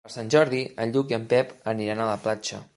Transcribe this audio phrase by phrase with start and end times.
[0.07, 2.67] Per Sant Jordi en Lluc i en Pep aniran a la platja.